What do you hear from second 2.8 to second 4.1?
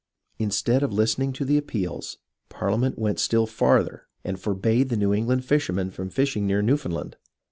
went still farther